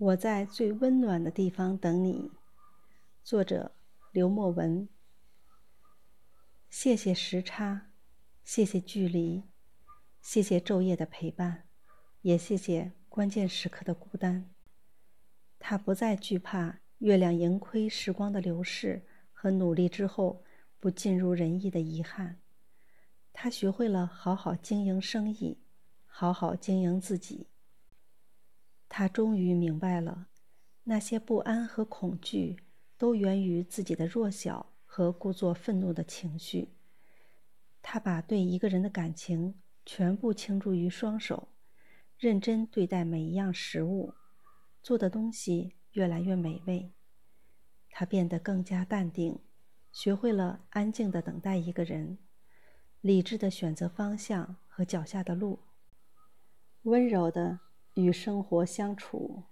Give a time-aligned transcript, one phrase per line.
[0.00, 2.30] 我在最温暖的地方等你。
[3.22, 3.72] 作者：
[4.12, 4.88] 刘墨文。
[6.70, 7.90] 谢谢时差，
[8.42, 9.42] 谢谢距离，
[10.22, 11.64] 谢谢昼夜的陪伴，
[12.22, 14.48] 也谢谢关键时刻的孤单。
[15.58, 19.04] 他不再惧怕月亮盈亏时光的流逝
[19.34, 20.42] 和努力之后
[20.78, 22.40] 不尽如人意的遗憾。
[23.34, 25.58] 他学会了好好经营生意，
[26.06, 27.49] 好好经营自己。
[28.92, 30.26] 他终于明白了，
[30.82, 32.56] 那些不安和恐惧
[32.98, 36.70] 都源于自己的弱小和故作愤怒的情绪。
[37.80, 39.54] 他把对一个人的感情
[39.86, 41.48] 全部倾注于双手，
[42.18, 44.12] 认真对待每一样食物，
[44.82, 46.92] 做的东西越来越美味。
[47.90, 49.38] 他变得更加淡定，
[49.92, 52.18] 学会了安静的等待一个人，
[53.00, 55.60] 理智的选择方向和脚下的路，
[56.82, 57.60] 温柔的。
[57.94, 59.42] 与生活相处。